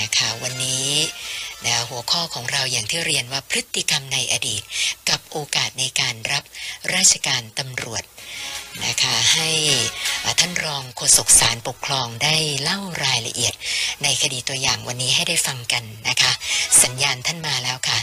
[0.00, 0.88] นะคะวันนี้
[1.64, 4.62] นะหัวข้อของเราอย่างที่เรียนว่าพฤติกรรมในอดีต
[5.08, 6.44] กับโอกาสในการรับ
[6.94, 8.02] ราชการตำรวจ
[8.84, 9.50] นะคะให้
[10.40, 13.54] ท่านรองโฆษกสารปกครองได้เล่ารายละเอียด
[14.02, 16.32] ในคดีตัวอย่างวันนี้ให้ได้ฟังกันนะคะ
[16.82, 17.98] สัญญาณท่านมาแล้วค่ะ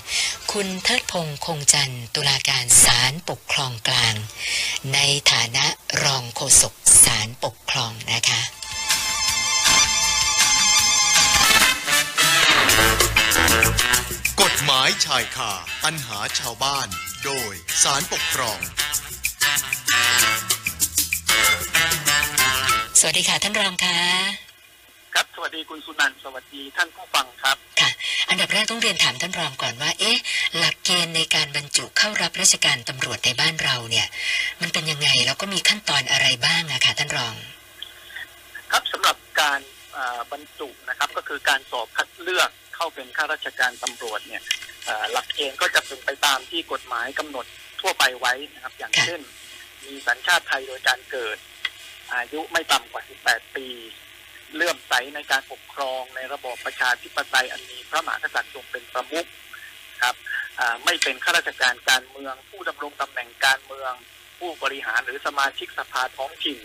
[0.52, 4.16] คุณเทิดพงษ์คงจันทร์ตุลาการศาลปกครองกลาง
[4.94, 5.00] ใน
[5.32, 5.66] ฐานะ
[6.04, 6.74] รองโฆษก
[7.04, 15.52] สารปกครองนะคะายชายคา
[15.84, 16.88] ปัญหาชาวบ้าน
[17.26, 17.54] โดย
[17.84, 18.60] สารปกครอง
[23.00, 23.98] สวัสดีค่ะท่านรองค่ะ
[25.14, 27.90] ครับ สวัสดีคุณสุนันท์สวัสดีท่านผู้ฟังครับค่ะ
[28.30, 30.18] อันดับแรกต้องเรียนถามท่านรองก่อนว่า เอ๊ะ
[30.58, 34.08] หลักเกณฑ์ในการบรรจุเข้ารับราชการตำรวจในบ้านเราเนี่ย
[34.62, 37.36] มันเป็นยังไงแล้วก็มีขั้นตอนอะไรบ้างอะค่ะท่านรอง
[38.72, 39.60] ครับสำหรับการ
[39.96, 44.71] อ่าบรรจุนะครับก็คือการสอบคัดเลือกเข้าเป็นข้าราชการตำรวจเนี่ยอ่า
[45.12, 47.46] หลักเกณฑ์ก็จะเป็นไปตามที่กฎหมายกำหนด
[47.82, 49.22] ทั่วไปไว้นะครับ อย่างค่ะเช่น
[49.86, 51.38] มีสัญชาติไทยโดยการเกิด
[52.14, 53.68] อายุไม่ต่ำกว่า 18 ปี
[54.56, 59.28] เลื่อมใสในการปกครองในระบอบประชาธิปไตยอันมีพระมหากษัตริย์ทรงเป็นประมุข
[60.02, 60.16] ครับ
[60.60, 63.94] อ่าไม่เป็นข้าราชการการเมือง ผู้ดำรงตำแหน่งการเมือง
[64.40, 66.60] ผู้บริหารหรือสมาชิกสภาท้องถิ่น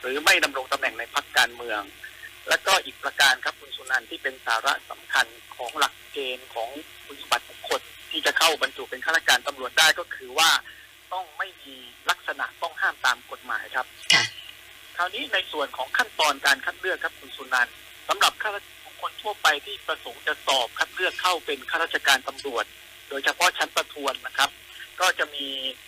[0.00, 1.80] หรือไม่ดำรงตำแหน่งในพรรคการเมือง
[2.48, 5.26] และก็อีกประการครับคุณสุนันท์ที่เป็นสาระสำคัญ
[5.56, 6.70] ของหลักเกณฑ์ของ
[7.06, 10.50] คุณสมบัติบุคคลที่จะเข้าบรรจุเป็นข้าราชการตำรวจได้ก็คือว่า
[11.12, 11.74] ต้องไม่มี
[12.10, 14.24] ลักษณะต้องห้ามตามกฎหมายครับค่ะ
[14.96, 17.74] คราวนี้ในส่วนของขั้นตอนการคัดเลือกครับคุณสุนันท์
[18.08, 22.64] สำหรับข้าราชการบุคคลทั่วไปที่ประสงค์จะสอบคัดเลือกเข้าเป็นข้าราชการตำรวจ
[23.08, 24.50] โดยเฉพาะชั้นประทวนนะครับ
[25.00, 25.46] ก็จะมี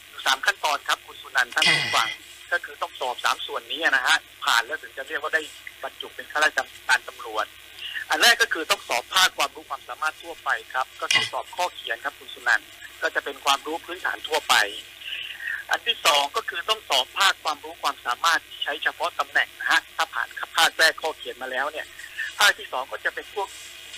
[0.08, 2.08] อยู่สามขั้นตอนครับคุณสุนันท์ท่านผู้ฟัง
[2.52, 5.42] ก็คือต้องสอบสามส่วนนี้นะฮะผ่านแล้วถึงจะเรียกว่าได้
[5.82, 7.46] บรรจุเป็นข้าราชการตำรวจ
[8.10, 12.68] อันแรกก็คือต้องสอบภาคความรู้ความสามารถทั่วไปครับ ก็คือสอบข้อเขียนครับคุณสุนันท์
[13.02, 14.54] ก็จะเป็นความรู้พื้นฐานทั่วไป
[15.70, 21.86] อันที่สองก็คือต้องสอบภาคความรู้ความสามารถที่ใช้เฉพาะตำแหน่งนะฮะถ้าผ่านภาคแรกข้อเขียนมาแล้วเนี่ย
[22.38, 23.48] ภาคที่สองก็จะเป็นพวก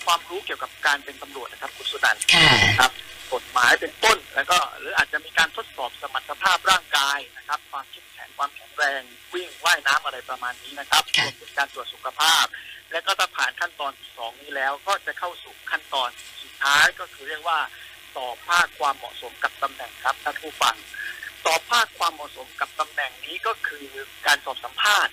[0.04, 2.46] ความรู้เกี่ยวกับการเป็นตำรวจนะครับคุณสุนันท์ค่ะ
[2.80, 2.92] ครับ
[3.34, 9.02] กฎหมายเป็นต้น แล้วก็หรืออาจจะมีการทดสอบสมรรถภาพร่างกายนะครับ ความเข้มแข็งความแข็งแรง
[9.34, 12.44] วิ่งว่ายน้ำอะไรประมาณนี้นะครับรค่ะวมถึงการตรวจสุขภาพ
[12.92, 16.08] และก็ถ้าผ่านขั้นตอนที่สองนี้แล้ว ก็จะเข้าสู่ขั้นตอน
[16.42, 17.58] สุดท้ายก็คือเรียกว่า
[18.14, 20.76] สอบภาคความเหมาะสมกับตำแหน่งครับท่านผู้ฟัง
[21.44, 23.86] สอบภาคความเหมาะสมกับตำแหน่งนี้ก็คือ
[24.26, 25.12] การสอบสัมภาษณ์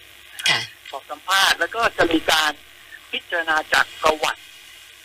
[0.50, 0.60] ค่ะ
[0.92, 2.52] สอบสัมภาษณ์แล้วก็จะมีการ
[3.12, 4.42] พิจารณาจากประวัติ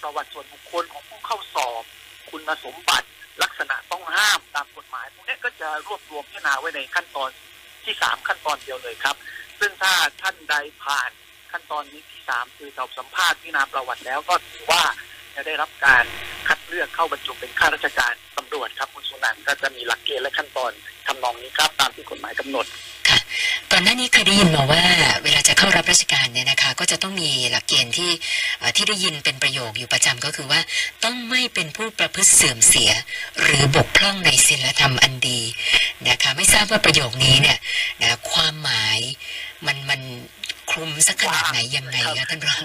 [0.02, 1.82] ประวัติส่วนบุคคลของผู้เข้าสอบ
[2.31, 3.06] คุณสมบัติ
[3.43, 7.31] ลักษณะต้องห้ามตามกฎหมายพวกนี้ก็จะรวบรวมพิจารณาไว้ในขั้นตอน
[7.84, 9.16] ที่สามขั้นตอนเดียวเลยครับ
[9.61, 11.11] ซึ่งถ้าท่านใดผ่าน
[11.53, 14.83] ขั้นตอนนี้ที่สามคือสอบสัมภาษณ์พิจารณาประวัติแล้วก็ถือว่า
[15.34, 16.05] จะได้รับการ
[16.49, 20.72] คัดเลือกเข้าบรรจุเป็นข้าราชการตำรวจครับคุณสุนันท์ก็จะมีหลักเกณฑ์และขั้นตอน
[21.06, 22.67] ทำนองนี้ครับตามที่กฎหมายกำหนด
[23.72, 24.82] ก่อนหน้านี้เคยได้ยินมาว่า
[25.25, 28.10] เวลาจะเข้ารับราชการเนี่ยนะคะ ก็จะต้องมีหลักเกณฑ์ที่
[28.59, 30.60] เอ่อที่ได้ยินเป็นประโยคอยู่ประจำก็คือว่า
[31.04, 32.91] ต้องไม่เป็นผู้ประพฤติเสื่อมเสีย
[33.43, 35.41] หรือบกพร่องในศีลธรรมอันดี
[36.09, 37.59] นะคะไม่ทราบว่าประโยคนี้เนี่ย
[38.03, 38.99] นะความหมาย
[39.66, 40.00] มันมัน
[40.70, 42.65] คลุมสักขนาดไหนยังไงคะท่านรอง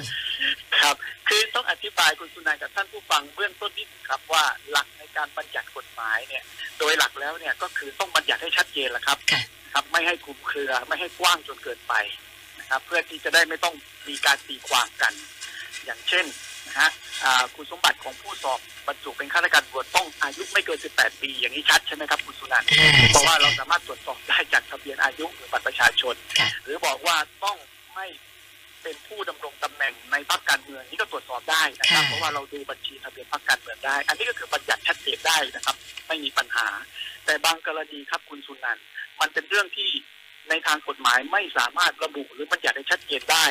[0.82, 0.96] ครับ
[1.28, 6.44] คือต้องอธิบายคุณสุนันท์กับท่านผู้ฟังเบื้องต้นนิดนึงครับว่าหลักในการบัญญัติกฎหมายเนี่ย
[6.80, 9.18] โดยหลักแล้วเนี่ยก็คือต้องบัญญัติให้ชัดเจนแหละครับ
[9.74, 11.94] ค่ะครับ ไม่ให้คลุมเครือไม่ให้กว้างจนเกินไป
[12.60, 13.76] นะครับ เพื่อที่จะได้ไม่ต้อง
[14.10, 15.14] มีการตีความกัน
[15.86, 16.26] อย่างเช่น
[16.68, 16.90] นะฮะ
[17.24, 27.58] อ่าคุณสมบัติของผู้สอบบรรจุเป็นข้าราชการตำรวจต้องอายุไม่เกิน 18 ปี อย่างนี้ชัดใช่ไหมครับคุณสุนันท์อ่าเพราะว่าใช่เราค่ะสามารถตรวจสอบได้จากทะเบียนอายุหรือบัตรประชาชนค่ะหรือบอกว่าต้อง
[27.96, 28.08] ไม่
[28.84, 35.76] เป็นผู้ดำรงตำแหน่งในพรรคการเมืองนี่ก็ตรวจสอบได้นะครับค่ะเพราะว่าเราดูบัญชีทะเบียนพรรคการเมืองได้ อันนี้ก็คือบัญญัติชัดเจนได้นะครับ
[36.08, 36.68] ไม่มีปัญหา
[37.26, 38.86] แต่บางกรณีครับคุณสุนันท์
[39.22, 39.90] มันเป็นเรื่องที่
[40.50, 43.46] ในทางกฎหมายไม่สามารถระบุหรือบัญญัติให้ชัดเจนได้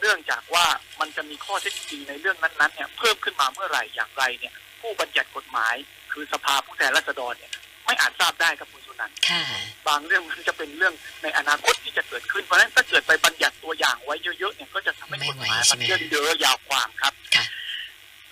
[0.00, 0.66] เนื่องจากว่า
[1.00, 5.74] มันจะมีข้อเท็จจริงในเรื่องนั้นๆเนี่ยเพิ่มขึ้นมาเมื่อไหร่อย่างไรเนี่ย ผู้บัญญัติกฎหมาย
[6.12, 7.52] คือสภาผู้แทนราษฎรเนี่ย
[7.84, 9.42] ไม่อาจทราบได้ครับคุณสุนันท์ค่ะ
[9.88, 17.44] บางเรื่องมันจะเป็นเรื่องในอนาคตที่จะเกิดขึ้น เพราะฉะนั้นถ้าเกิดไปบัญญัติตัวอย่างไว้เยอะๆเนี่ยก็จะทำให้กฎหมายมันเยอะเยอะยาวความครับค่ะ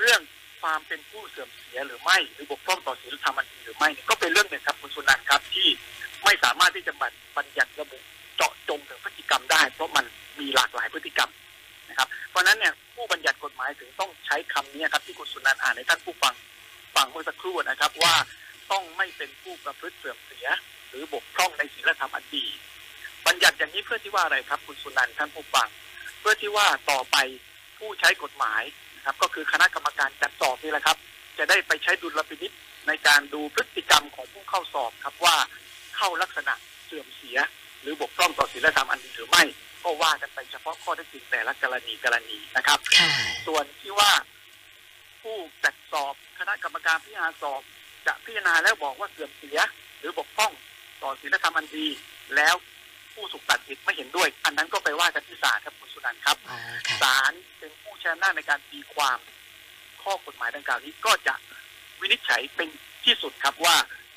[0.01, 0.21] เรื่อง
[0.63, 5.69] ความเป็นผู้เสื่อมเสียหรือไม่ หรือบกพร่องต่อศีลธรรมอันดีหรือไม่ ก็เป็นเรื่องหนึ่งครับคุณสุนันท์ครับที่
[6.25, 6.93] ไม่สามารถที่จะ
[7.37, 7.99] บัญญัติระบุ
[8.37, 10.05] เจาะจงถึงพฤติกรรมได้ เพราะมัน
[10.41, 11.31] มีหลากหลายพฤติกรรม
[11.89, 16.35] นะครับ เพราะนั้นเนี่ยผู้บัญญัติกฎหมายถึงต้องใช้คำนี้ครับที่คุณสุนันท์อ่านให้ท่านผู้ฟัง
[16.95, 18.15] ฟังเมื่อสักครู่นะครับว่า
[18.73, 20.47] ต้องไม่เป็นผู้ประพฤติเสื่อมเสีย
[20.89, 22.45] หรือบกพร่องในศีลธรรมอันดี
[23.27, 25.69] บัญญัติอย่างนี้เพื่อที่ว่าอะไรครับ คุณสุนันท์ท่านผู้ฟัง
[26.21, 27.17] เพื่อที่ว่าต่อไป
[27.79, 28.63] ผู้ใช้กฎหมาย
[29.05, 30.97] ครับ ก็คือคณะกรรมการจัดสอบนี่แหละครับ
[31.39, 32.53] จะได้ไปใช้ดุลพินิจ
[32.87, 35.37] ในการดูพฤติกรรมของผู้เข้าสอบครับว่า
[35.97, 36.55] เข้าลักษณะ
[36.85, 37.39] เสื่อมเสีย
[37.83, 39.43] หรือบกพร่องต่อศีลธรรมอันดีหรือไม่
[39.85, 43.09] ก็ว่ากันไปเฉพาะข้อเท็จจริงแต่ละกรณีกรณีนะครับค่ะ
[43.47, 44.13] ส่วนที่ว่า
[45.23, 47.63] ผู้จัดสอบคณะกรรมการพิจารณาสอบ
[48.07, 49.59] จะพิจารณาแล้วบอกว่าเสื่อมเสีย
[49.99, 50.53] หรือบกพร่อง
[51.03, 51.87] ต่อศีลธรรมอันดี
[52.37, 52.55] แล้ว
[53.15, 56.59] ผู้ถูกตัดสิทธิ์ไม่เห็นด้วย อันนั้นก็ไปว่ากันที่ศาลครับคุณสุ นันท์ครับอ๋อ
[56.89, 59.19] ค่ะศาลเป็นผู้ใช้อำนาจในการตีความ
[60.03, 61.35] ข้อกฎหมายดังกล่าวนี้ก็จะ
[62.01, 62.69] วินิจฉัยเป็น
[63.05, 63.77] ที่สุดครับว่า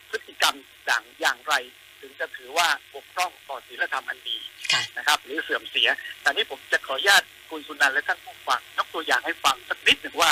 [0.09, 0.55] พฤติกรรม
[0.85, 1.53] อย่างอย่างไร
[2.01, 4.37] ถึงจะถือว่าบกพร่องต่อศีลธรรมอันดี
[4.71, 5.89] ค่ะนะครับ หรือเสื่อมเสีย
[6.21, 10.31] แต่นี้ผมจะขออนุญาตคุณสุนันท์และท่านผู้ฟังยกตัวอย่างให้ฟังสักนิดหนึ่งว่า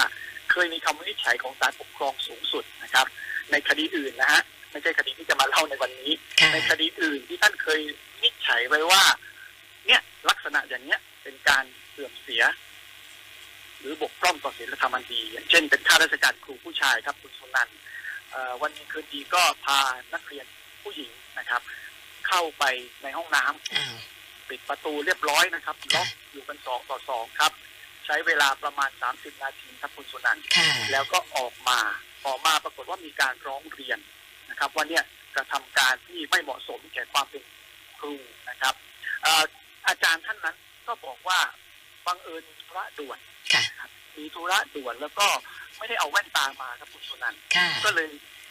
[0.51, 3.06] เคยมีคำวินิจฉัยของศาลปกครองสูงสุดนะครับ
[3.51, 4.41] ในคดีอื่นนะฮะ
[4.71, 7.79] ไม่ใช่คดีที่จะมาเล่าในวันนี้ค่ะในคดีอื่นที่ท่านเคย
[8.13, 9.03] วินิจฉัยไว้ว่า
[9.88, 12.44] เนี่ยลักษณะอย่างเนี้ยเป็นการเสื่อมเสีย
[14.01, 17.77] ห รือบกพร่องต่อศีลธรรมอันดี อย่างเช่น เป็นข้าราชการครูผู้ชายครับคุณสุนันท์
[18.31, 19.79] เอ่อวันนี้คืนดีก็พา
[20.13, 20.45] นักเรียน
[20.83, 21.61] ผู้หญิงนะครับ
[22.27, 22.63] เข้าไป
[23.03, 23.95] ในห้องน้ำอ้าว
[24.49, 27.51] ปิดประตูเรียบร้อยนะครับล็อกอยู่กันสองต่อสองครับ
[28.05, 31.79] ใช้เวลาประมาณ30นาทีครับคุณสุนันท์ค่ะแล้วก็ออกมา
[32.25, 33.99] ออกมาปรากฏว่ามีการร้องเรียน
[34.49, 35.03] นะครับ ว่าเนี่ย
[35.35, 37.43] กระทำการที่ไม่เหมาะสมแก่ความเป็น
[37.97, 38.13] ครู
[38.49, 38.73] นะครับ
[39.23, 39.43] เอ่อ
[39.87, 41.39] อาจารย์ท่านนั้นก็บอกว่า
[42.05, 43.19] บังเอิญมีธุระด่วน
[43.53, 43.62] ค่ะนะครับ
[44.18, 45.27] มีธุระด่วนแล้วก็
[45.77, 48.10] ไม่ได้เอาแว่นตามาครับคุณสุนันท์ค่ะก็เลย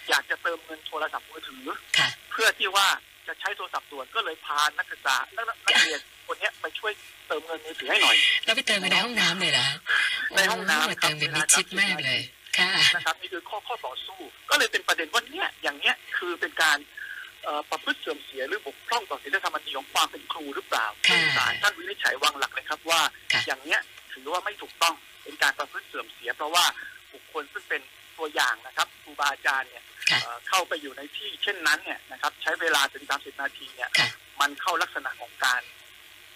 [0.08, 1.66] อยากจะเติมเงินโทรศัพท์มือถือ
[1.98, 2.86] ค่ะเพื่อที่ว่า
[3.26, 6.92] จะใช้โทรศัพท์ด่วนก็เลยพานักศึกษานักนักเรียนคนเนี้ยไปช่วย
[7.26, 9.66] เติมเงินมือถือให้หน่อยแล้วไปเติมไปในห้องน้ำเลยเหรอ
[10.36, 12.20] ในห้องน้ำโเติมเป็นมิดชิดมากเลย
[12.58, 14.18] ค่ะนะครับนี่คือข้อข้อต่อสู้
[14.50, 16.78] ก็เลยเป็นประเด็นว่าเนี่ยอย่างเนี้ยคือเป็นการ
[17.44, 23.00] เอ่อประพฤติเสื่อมเสียหรือบกพร่องต่อศีลธรรมอันดีของความเป็นครูหรือเปล่าค่ะซึ่งศาลท่านวินิจฉัยวางหลักเลยครับว่า
[23.32, 23.80] ค่ะอย่างเนี้ย
[24.14, 26.64] ถือว่าไม่ถูกต้องเป็นการประพฤติเสื่อมเสีย เพราะว่า
[27.12, 27.82] บุคคลซึ่งเป็น
[28.18, 34.08] ตัวอย่างนะครับครูบาอาจารย์เนี่ยค่ะเอ่อเข้าไปอยู่ในที่เช่นนั้นเนี่ยนะครับใช้เวลาถึง 30 นาทีเนี่ยค่ะ
[34.40, 35.62] มันเข้าลักษณะของการ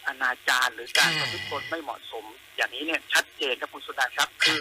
[0.06, 2.24] อนาจารหรือการค่ะประพฤติตนไม่เหมาะสม
[2.56, 4.60] อย่างนี้เนี่ยชัดเจนครับคุณสุนันท์ครับ คือ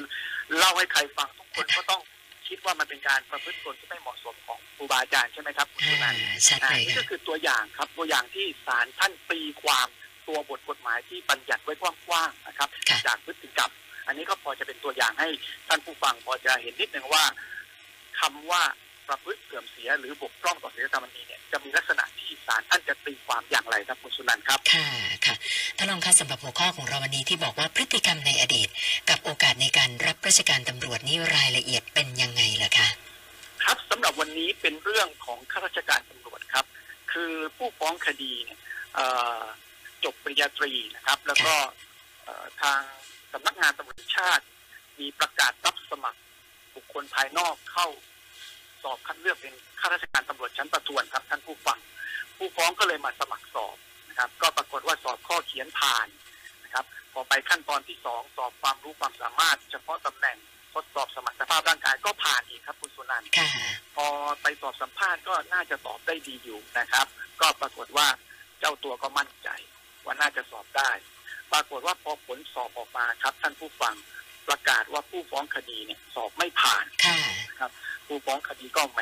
[0.58, 2.02] เล่าให้ใครฟังทุกคนก็ต้อง
[2.48, 9.88] คิดว่ามันเป็นการประพฤติตนที่ไม่เหมาะสมของครูบาอาจารย์ใช่ไหมครับคุณสุนัอ่านท์ชัดอ่าเลยนี่ก็ค่ะคือตัวอย่างครับตัวอย่างที่ศาลท่านตีความ
[10.28, 13.72] ตัวบทกฎหมายที่บัญญัติไว้กว้างๆนะครับค่ะจากพฤติกรรม
[14.08, 15.30] อันนี้ก็พอจะเป็นตัวอย่างให้
[15.68, 17.24] ท่านผู้ฟังพอจะเห็นนิดนึงว่า
[18.20, 18.64] คำว่า
[19.08, 24.88] ประพฤติเสื่อมเสียหรือบกพร่องต่อศีลธรรมอันดีเนี่ยจะมีลักษณะที่ศาลท่านจะตีความอย่างไรครับคุณสุนันท์ครับ ค่ะ
[25.26, 25.36] ค่ะ
[25.78, 28.70] ท่านรองคะสำหรับหัวข้อของเราวันนี้ที่บอกว่าพฤติกรรมในอดีต
[29.10, 32.88] กับโอกาสในการรับราชการตำรวจนี่รายละเอียดเป็นยังไงล่ะคะ
[33.64, 36.66] ครับสำหรับวันนี้เป็นเรื่องของข้าราชการตำรวจครับ
[37.12, 38.60] คือผู้ฟ้องคดีเนี่ย
[38.96, 39.06] เอ่
[39.40, 39.42] อ
[40.06, 41.56] จบปริญญาตรีนะครับ แล้วก็
[42.24, 42.80] เอ่อทาง
[43.32, 44.44] สำนักงานตำรวจแห่งชาติ
[45.00, 46.20] มีประกาศรับสมัคร
[46.76, 47.88] บุคคลภายนอกเข้า
[48.84, 51.80] สอบคัดเลือกเป็นข้าราชการตำรวจชั้นประทวนครับท่านผู้ฟัง
[52.38, 53.78] ผู้ฟ้องก็เลยมาสมัครสอบ
[54.10, 56.08] นะครับ ก็ปรากฏว่าสอบข้อเขียนผ่าน
[56.64, 60.38] นะครับพอไปขั้นตอนที่สองสอบความรู้ความสามารถ เฉพาะตำแหน่ง
[60.74, 63.48] ทดสอบสมรรถภาพร่างกายก็ผ่านอีกครับคุณสุนันท์ค่ะ
[63.96, 64.08] พอ
[64.42, 67.06] ไปสอบสัมภาษณ์ก็น่าจะตอบได้ดีอยู่นะครับ
[67.42, 68.08] ก็ปรากฏว่า
[68.60, 69.50] เจ้าตัวก็มั่นใจ
[70.06, 70.92] ว่าน่าจะสอบได้
[71.52, 73.96] ปรากฏว่าพอผลสอบออกมาครับ ท่านผู้ฟัง
[74.48, 76.86] ประกาศว่าผู้ฟ้องคดีเนี่ยสอบไม่ผ่าน
[77.60, 77.70] ค่ะ
[78.08, 79.00] ผู้ฟ้องคดีก็แหม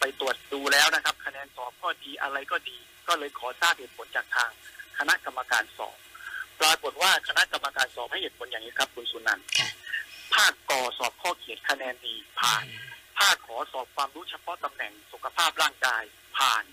[0.00, 4.50] ไปตรวจดูแล้วนะครับ คะแนนสอบก็ดีอะไรก็ดี ก็เลยขอทราบเหตุผลจากทาง
[4.98, 5.96] คณะกรรมการสอบ
[6.60, 9.68] ปรากฏว่าคณะกรรมการสอบให้เหตุผลอย่างนี้ครับ คุณสุนันท์ค่ะ
[10.34, 12.64] ภาคกอสอบข้อเขียนคะแนนดีผ่าน
[13.18, 16.02] ภาคขอสอบความรู้เฉพาะตำแหน่งสุขภาพร่างกาย
[16.38, 16.64] ผ่าน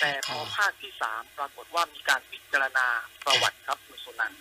[0.00, 2.86] แต่พอภาคที่สามปรากฏว่ามีการพิจารณา
[3.26, 4.40] ประวัติครับคุณสุนันท์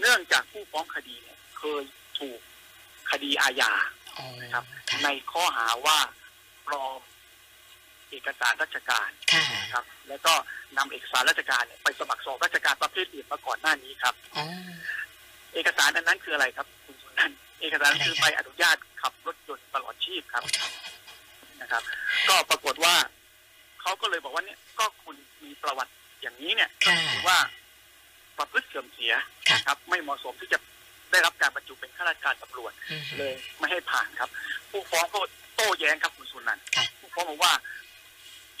[0.00, 1.84] เนื่องจากผู้ฟ้องคดีเนี่ยเคย
[2.18, 2.40] ถูก
[3.10, 3.72] คดีอาญา
[4.18, 5.98] อ๋อครับค่ะในข้อหาว่า
[6.66, 7.00] ปลอม
[8.10, 10.32] เอกสารราชการค่ะนะครับ แล้วก็
[10.76, 14.44] นำเอกสารราชการเนี่ยไปสมัครสอบราชการประเภทอื่นมาก่อนหน้านี้ครับอ๋อ
[15.54, 20.44] เอกสารอันนั้นคืออะไรครับ คุณสุนันท์เอกสารอะไรคือครับใบอนุญาตขับรถยนต์ตลอดชีพครับ
[21.60, 21.82] นะครับ
[22.28, 22.94] ก็ปรากฏว่า
[23.88, 25.92] เขาก็เลยบอกว่าเนี่ยก็คุณมีประวัติ
[26.22, 27.38] อย่างนี้เนี่ยค่ะถือว่า
[28.38, 29.12] ประพฤติเสื่อมเสีย
[29.48, 30.58] ค่ะนะครับ ไม่เหมาะสมที่จะ
[31.10, 34.30] ได้รับการบรรจุเป็นข้าราชการตำรวจอืมเลยไม่ให้ผ่านครับ
[34.70, 35.20] ผู้ฟ้องก็
[35.54, 37.52] โต้แย้งครับคุณสุนันท์ค่ะผู้ฟ้องบอกว่า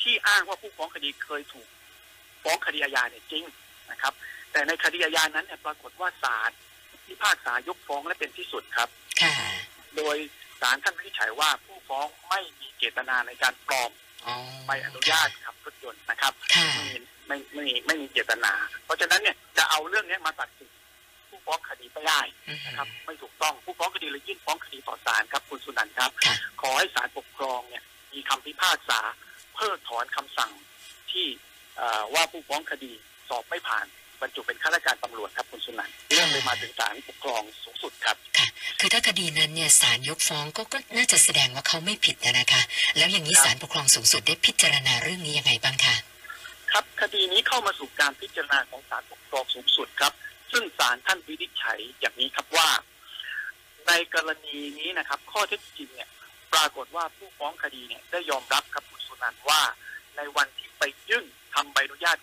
[0.00, 1.68] ที่อ้างว่าผู้ฟ้องคดีเคยถูก
[2.42, 3.44] ฟ้องคดีอาญาเนี่ยจริง
[3.90, 4.12] นะครับ
[4.52, 6.50] แต่ในคดีอาญานั้นเนี่ยปรากฏว่าศาล
[7.06, 8.88] พิพากษายกฟ้องและเป็นที่สุดครับ
[9.22, 9.32] ค่ะ
[9.96, 10.16] โดย
[10.60, 14.07] ศาลท่านวินิจฉัยว่าผู้ฟ้องไม่มีเจตนาในการปลอมอ๋อ
[14.66, 16.68] ใบอนุญาตขับรถยนต์นะครับค่ะ
[17.26, 18.52] ไม่มีไม่ไม่ไม่มีเจตนา
[18.84, 20.70] เพราะฉะนั้นเนี่ยจะเอาเรื่องนี้มาตัดสิน
[21.28, 27.82] ผู้ฟ้องคดีไม่ได้อืมนะครับ ไม่ถูกต้องผู้ฟ้องคดีเลยยื่นฟ้องคดีต่อศาลครับคุณสุนันท์ครับค่ะขอให้ศาลปกครองเนี่ย
[28.12, 29.00] มีคำพิพากษา
[29.54, 30.52] เพิกถอนคำสั่ง
[31.10, 31.26] ที่
[31.76, 32.92] เอ่อว่าผู้ฟ้องคดี
[33.28, 33.86] สอบไม่ผ่าน
[34.20, 38.16] บรรจุเป็นข้าราชการตำรวจครับคุณสุนันท์เรื่องเลยมาถึงศาลปกครองสูงสุดครับ
[38.80, 42.62] คือถ้าคดีนั้นเนี่ยศาลยกฟ้องก็ก็น่าจะแสดงว่าเขาไม่ผิดนะนะคะ
[42.96, 45.94] แล้วอย่างนี้ครับศาลปกครองสูงสุดได้พิจารณาเรื่องนี้ยังไงบ้างคะ
[46.72, 50.12] ครับคดีนี้เข้ามาสู่การพิจารณาของศาลปกครองสูงสุดครับ
[50.52, 52.68] ซึ่งศาลท่านวินิจฉัยอย่างนี้ครับว่า
[53.86, 56.08] ในกรณีนี้นะครับ ข้อเท็จจริงเนี่ย
[56.52, 59.60] ปรากฏว่าผู้ฟ้องคดีเนี่ยได้ยอมรับครับคุณสุนันท์ว่า
[60.16, 62.18] ในวันที่ไปยื่นทำใบอนุญาต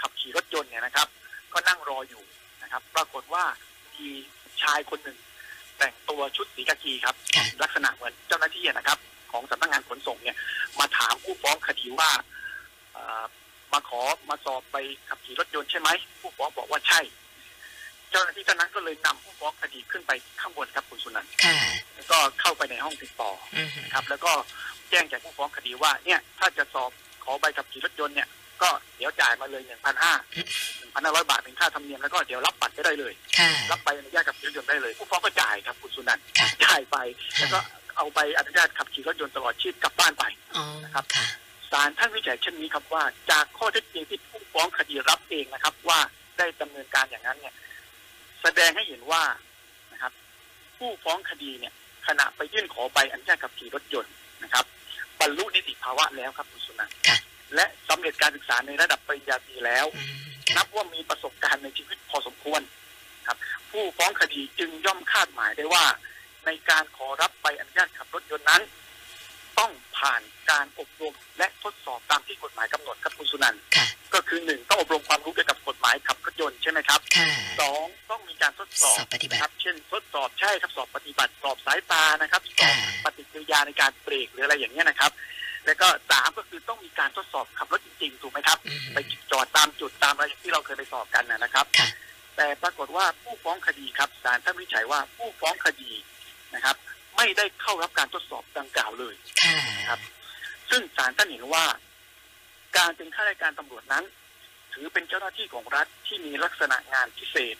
[0.00, 1.08] ขับขี่รถยนต์เนี่ยนะครับ
[1.52, 2.22] ก็นั่งรออยู่
[2.62, 3.44] นะครับ ปรากฏว่า
[3.94, 4.08] มี
[4.62, 5.18] ชายคนหนึ่ง
[5.80, 8.98] แต่งตัวชุดสีกากีครับค่ะลักษณะเหมือนเจ้าหน้าที่นะครับ
[9.32, 10.36] ของสำนักงานขนส่งเนี่ย
[10.78, 12.10] มาถามผู้ฟ้องคดีว่า
[12.92, 13.24] เอ่อ
[13.72, 14.76] มาขอมาสอบไป
[15.08, 15.88] ขับขี่รถยนต์ใช่ไหม
[16.20, 17.00] ผู้ฟ้องบอกว่าใช่
[18.10, 20.10] เจ้าหน้าที่ท่านนั้นก็เลยนำผู้ฟ้องคดีขึ้นไป
[20.40, 21.56] ข้างบนครับคุณสุนันท์ค่ะ
[21.94, 24.32] แล้วก็เข้าไปในห้องติดต่ออืมครับ แล้วก็
[24.90, 26.90] แจ้งแก่ผู้ฟ้องคดีว่า เนี่ย ถ้าจะสอบ
[27.24, 28.28] ขอใบขับขี่รถยนต์เนี่ย
[28.62, 30.12] ก็เดี๋ยวจ่ายมาเลยหนึ่งพันห้า
[30.78, 36.96] หนึ่ง พันห้าร้อยบาทเป็นค่าธรรมเนียมแล้วก็เดี๋ยวรับบัตรก็ได้เลยค่ะรับใบอนุญาตขับขี่รถยนต์ได้เลยผู้ฟ้องก็จ่ายครับคุณสุนันท์ค่ะจ่ายไป
[37.38, 37.58] แล้วก็
[37.96, 40.24] เอาใบอนุญาตขับขี่รถยนต์ตลอดชีพกลับบ้านไป
[40.56, 41.26] อ๋อนะครับค่ะ
[41.70, 45.98] ศาลท่านวิจัยเช่นนี้ครับว่า จากข้อเท็จจริงที่ผู้ฟ้องคดีรับเองนะครับ ว่า
[46.38, 47.54] ได้ดำเนินการอย่างนั้นเนี่ย
[48.42, 49.22] แสดงให้เห็นว่า
[49.92, 50.12] นะครับ
[50.78, 51.72] ผู้ฟ้องคดีเนี่ย
[52.06, 54.64] ขณะไปยื่นขอใบอนุญาตขับขี่รถยนต์นะครับ
[55.20, 57.16] บรรลุนิติภาวะแล้วครับคุณสุนันท์ค่ะ
[57.54, 60.19] และสำเร็จการศึกษาในระดับปริญญาตรีแล้วอืม
[60.56, 62.60] นัค่ะบว่ามีประสบการณ์ในชีวิตพอสมควร
[63.26, 63.36] ครับ
[63.70, 65.84] ผู้ฟ้องคดีจึงย่อมคาดหมายได้ว่า
[66.46, 68.62] ในการขอรับใบอนุญาตขับรถยนต์นั้น
[69.58, 77.28] ต้องผ่านการอบรมและทดสอบตามที่กฎหมายกำหนดครับคุณสุนันท์ค่ะก็คือหนึ่งต้องอบรมความรู้เกี่ยวกับกฎหมายขับรถยนต์ใช่ไหมครับค่ะ
[77.60, 85.10] สองต้องมีการทดสอบสอบปฏิบัติครับ เช่น ทดสอบใช่ครับสอบปฏิบัติสอบสายตานะครับสอบค่ะปฏิกิริยาในการเบรกหรืออะไรอย่างเงี้ยนะครับ
[85.66, 88.98] แล้วก็สามก็คือต้องมีการทดสอบขับรถจริงๆถูกไหมครับอืมไป
[89.30, 91.88] จอดตามจุดตามอะไรที่เราเคยไปสอบกันนะนะครับค่ะ
[92.36, 95.92] แต่ปรากฏว่าผู้ฟ้องคดีครับศาลท่านวินิจฉัยว่าผู้ฟ้องคดี
[96.54, 96.76] นะครับ
[97.16, 99.54] ไม่ได้เข้ารับการทดสอบดังกล่าวเลยค่ะ
[99.88, 100.00] ครับ
[100.70, 101.64] ซึ่งศาลท่านเห็นว่า
[102.76, 104.04] การเป็นข้าราชการตำรวจนั้น
[104.72, 107.56] ถือเป็นเจ้าหน้าที่ของรัฐที่มีลักษณะงานพิเศษ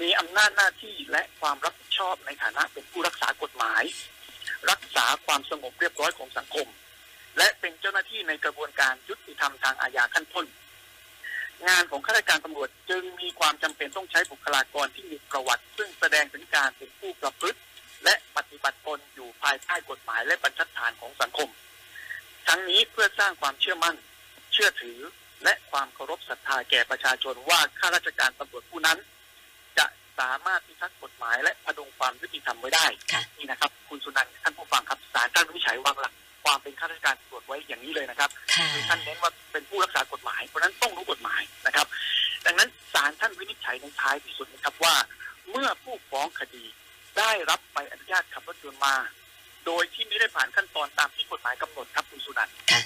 [0.00, 3.82] มีอำนาจหน้าที่และความรับผิดชอบในฐานะเป็นผู้รักษากฎหมาย
[4.70, 6.66] รักษาความสงบเรียบร้อยของสังคม
[7.38, 10.46] และเป็นเจ้าหน้าที่ในกระบวนการยุติธรรมทางอาญาขั้นต้น
[11.68, 17.58] งานของข้าราชการตำรวจจึงมีความจำเป็นต้องใช้บุคลากรที่มีประวัติ ซึ่งแสดงถึงการเป็นผู้ประพฤติ
[18.04, 21.48] และปฏิบัติตนอยู่ภายใต้กฎหมายและบรรทัดฐานของสังคม
[22.48, 23.96] ทั้งนี้เพื่อสร้างความเชื่อมั่น
[24.52, 24.98] เชื่อถือ
[25.44, 28.98] และความเคารพศรัทธาแก่ประชาชนว่าข้าราชการตำรวจผู้นั้น
[29.78, 29.86] จะ
[30.18, 36.12] สามารถพิทักษ์กฎหมาย และพดุงความยุติธรรมไว้ได้ค่ะนี่นะครับ คุณสุนันท์ท่านผู้ฟังครับศาลท่านวินิจฉัยวางหลัก
[36.48, 41.86] ความเป็นข้าราชการตำรวจไว้อย่างนี้เลยนะครับค่ะคือท่านเน้นว่าเป็นผู้รักษากฎหมาย เพราะฉะนั้นต้องรู้กฎหมายนะครับ
[42.46, 44.94] ดังนั้นศาลท่านวินิจฉัยในท้ายที่สุดนะครับว่า
[45.50, 46.64] เมื่อผู้ฟ้องคดี
[47.18, 48.94] ได้รับใบอนุญาตขับรถยนต์มา
[49.66, 52.80] โดยที่ไม่ได้ผ่านขั้นตอนตามที่กฎหมายกำหนดครับคุณสุนันท์ค่ะ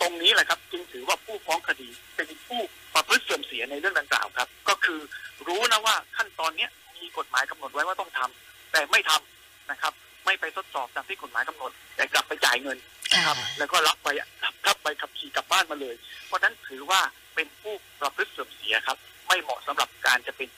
[0.00, 2.60] ตรงนี้แหละครับจึงถือว่าผู้ฟ้องคดีเป็นผู้
[2.94, 5.00] ประพฤติเสื่อมเสียในเรื่องดังกล่าวครับ ก็คือ
[5.48, 9.92] รู้นะว่าขั้นตอนเนี้ยมีกฎหมายกำหนดไว้ว่าต้องทำแต่ไม่ทำนะครับ
[10.24, 14.08] ไม่ไปทดสอบตามที่กฎหมายกำหนด แต่กลับไปจ่ายเงินนะ ครับค่ะแล้วก็รับไป
[14.44, 15.94] รับรับไปขับขี่กลับบ้านมาเลย
[16.26, 17.00] เพราะฉะนั้นถือว่า
[17.34, 18.96] เป็นผู้ประพฤติเสื่อมเสียครับ
[19.28, 20.48] ไม่เหมาะสำหรับการจะเป็น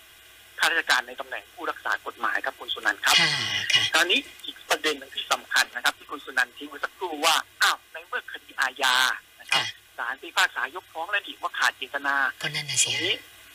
[0.59, 3.29] ข้าราชการในตำแหน่งผู้รักษากฎหมายครับคุณสุนันท์ครับค่ะ
[3.73, 8.95] ค่ะคราวนี้อีกประเด็นหนึ่งที่สำคัญนะครับ ที่คุณสุนันท์ทิ้งไว้สักครู่ว่าอ้าวในเมื่อคดีอาญา
[9.41, 13.15] นะครับค่ะศาลพิพากษายกฟ้องและอีกว่าขาดเจตนาก็นั่นน่ะตสิรงนี้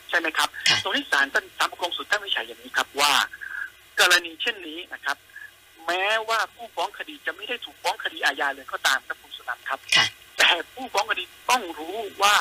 [0.10, 3.12] ใช่ไหมครับค่ะตรงนี้ศาลท่านศาลปกครองสูงสุดท่านวินิจฉัยอย่างนี้ครับว่า
[4.00, 5.18] กรณีเช่นนี้นะครับ
[5.88, 10.06] แม้ว่าผู้ฟ้องคดีจะไม่ได้ถูกฟ้องคดีอาญาเลยก็ตามครับคุณสุนันท์ครับค่ะ
[10.38, 12.36] แต่ผู้ฟ้องคดีต้องรู้ว่า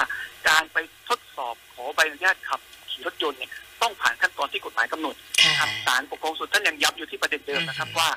[0.49, 2.61] การไปทดสอบขอใบอนุญาตขับ
[2.91, 3.51] ขี่รถยนต์เนี่ย
[3.83, 8.09] ต้องผ่านขั้นตอนที่กฎหมายกำหนดค่ะครับศาลปกครองสูงสุดท่านยังย้ำอยู่ที่ประเด็นเดิมนะครับอืมว่า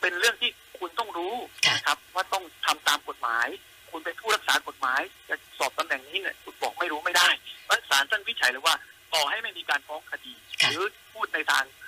[0.00, 1.34] เป็นเรื่องที่คุณต้องรู้
[1.66, 3.46] ค่ะนะครับว่าต้องทำตามกฎหมาย
[3.90, 7.28] คุณเป็นผู้รักษากฎหมายจะสอบตำแหน่งนี้เนี่ยคุณบอกไม่รู้ไม่ได้
[7.64, 8.74] เพราะฉะนั้นศาลท่านวิจัยเลยว่า
[9.14, 11.87] ต่อให้ไม่มีการฟ้องคดีค่ะหรือพูดในทางเอ่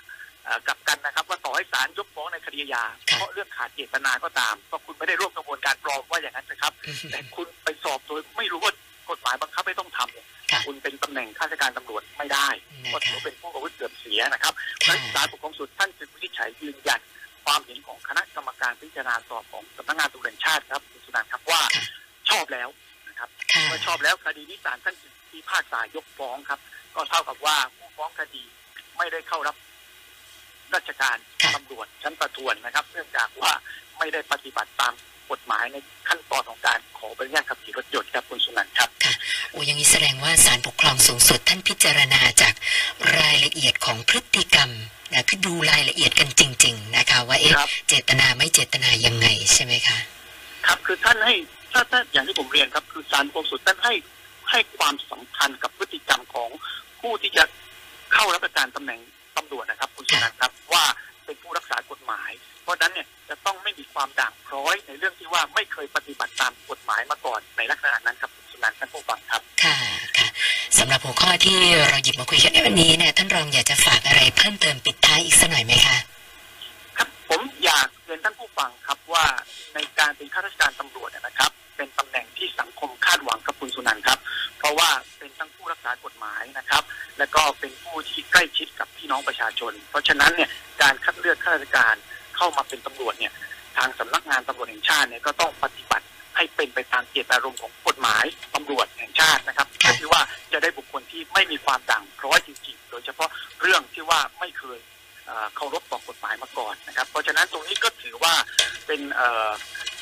[0.67, 6.73] กลับกันนะครับ ว่าต่อให้ศาลยกฟ้องในคดีอาญาค่ะเพราะเรื่องขาดเจตนาก็ตามเพราะคุณไม่ได้ร่วมกระบวนการปลอมว่าอย่างนั้นนะครับ
[7.11, 8.73] แต่คุณไปสอบโดยไม่รู้ว่า
[9.09, 12.47] กฎหมายบังคับให้ต้องทำเนี่ยค่ะคุณเป็นตำแหน่งข้าราชการตำรวจไม่ได้
[12.83, 16.99] นะก็ถือคะว่าเป็นผู้ประพฤติเสื่อมเสียนะครับเพราะฉะนั้นศาลปกครองสูงสุดท่านจึงวินิจฉัยยืนยัน
[17.45, 21.83] ความเห็นของคณะกรรมการพิจารณาสอบของสำนักงานตำรวจแห่งชาติครับคุณสุนันท์ครับว่าค่ะ
[22.29, 22.69] ชอบแล้ว
[23.07, 26.59] นะครับค่ะเมื่อชอบแล้วคดีนี้ศาลท่านจึงพิพากษายกฟ้องครับ
[26.95, 28.43] ก็เท่ากับว่าผู้ฟ้องคดี
[28.97, 29.55] ไม่ได้เข้ารับ
[30.75, 33.51] ราชการค่ะตำรวจชั้นประทวนนะครับ เนื่องจากว่า
[33.97, 34.93] ไม่ได้ปฏิบัติตาม
[35.31, 35.77] กฎหมายใน
[36.09, 38.89] ขั้นตอนของการขอใบอนุญาตขับขี่รถยนต์ครับคุณสุนันท์ครับ
[39.51, 42.53] โอ้อยังนี้แสดงว่าศาลปกครองสูงสุดท่านพิจารณาจาก
[43.19, 44.69] รายละเอียดของพฤติกรรม
[45.13, 49.97] นะคือดูรายละเอียดกันจริง ๆ นะคะ ว่าเอ๊ะครับเจตนาไม่เจตนายังไงใช่ไหมคะ
[50.65, 51.35] ครับคือท่านให้
[51.71, 53.93] ถ้าถ้าอย่างที่ผมเรียนครับ คือศาลปกครองสูงสุดท่านให้
[54.49, 56.49] ให้ความสำคัญกับพฤติกรรมของ
[57.01, 57.43] ผู้ที่จะ
[58.13, 58.99] เข้ารับราชการตำแหน่ง
[59.37, 59.90] ตำรวจนะครับคุณสุ
[60.23, 60.83] นันท์ครับ ว่า
[61.25, 62.31] เป็นผู้รักษากฎหมาย
[62.63, 69.75] เพราะฉะนั้นเนี่ยจะต้องไม่มีความด่างพร้อยในเรื่องที่ว่าไม่เคยปฏิบัติตามกฎหมายมาก่อนในลักษณะนั้นครับคุณสุนันท์ท่านผู้ฟังครับค่ะ
[70.17, 70.27] ค่ะ
[70.77, 71.57] สำหรับหัวข้อที่
[71.89, 75.97] เราหยิบมาคุยกันในวันนี้เนี่ยท่านรองอยากจะฝากอะไรเพิ่มเติมปิดท้ายอีกสักหน่อยไหมคะ
[76.97, 79.25] ครับผมอยากเรียนท่านผู้ฟังครับว่า
[79.75, 84.19] ในการเป็นข้าราชการตำรวจเนี่ยนะครับ เป็นตำแหน่งที่สังคมคาดหวังกับคุณสุนันท์ครับ
[84.57, 86.83] เพราะว่าเป็นทั้งผู้รักษากฎหมายนะครับ
[87.17, 88.70] และก็เป็นผู้ที่ใกล้ชิดกับพี่
[89.11, 90.49] น้องประชาชน เพราะฉะนั้นเนี่ย
[90.81, 91.95] การคัดเลือกข้าราชการ
[92.35, 93.33] เข้ามาเป็นตำรวจเนี่ย
[93.77, 98.25] ทางสำนักงานตำรวจแห่งชาติเนี่ยก็ต้องปฏิบัติให้เป็นไปตามเจตนารมณ์ของกฎหมาย
[98.55, 100.21] ตำรวจแห่งชาตินะครับค่ะเพื่อที่ว่า
[100.53, 103.29] จะได้บุคคลที่ไม่มีความด่างพร้อยจริงๆ โดยเฉพาะ
[103.61, 104.79] เรื่องที่ว่าไม่เคย
[105.55, 108.33] เคารพต่อกฎหมายมาก่อนนะครับ เพราะฉะนั้นตรงนี้ก็ถือว่า
[108.85, 109.01] เป็น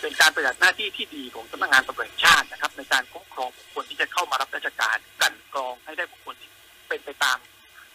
[0.01, 6.49] เป็นการปฏิบัติหน้าที่ที่ดีของสำนักงานตำรวจแห่งชาตินะครับ ในการคุ้มครองบุคคลที่จะเข้ามารับราชการกันกรองให้ได้บุคคลที่
[6.89, 7.37] เป็นไปตาม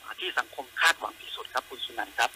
[0.02, 2.30] อ่า ที่สังคมคาดหวังที่สุดครับคุณสุนันท์ครับ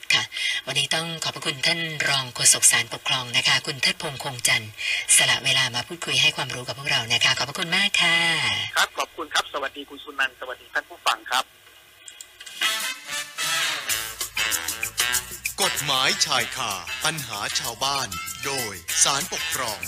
[0.67, 4.71] วันนี้ต้องขอบพระคุณท่านรองโฆษกศาลปกครองนะคะ คุณเทิดพงษ์คงจันทร์
[5.17, 8.19] สละเวลามาพูดคุยให้ความรู้กับพวกเรานะคะ ขอบพระคุณมากค่ะ
[8.77, 11.45] ครับ ขอบคุณครับ สวัสดีคุณสุนันท์สวัสดีท่านผู้ฟังครับ
[15.63, 16.73] กฎหมายชายคา
[17.05, 18.09] ปัญหาชาวบ้าน
[18.45, 19.81] โดยสารปกครอง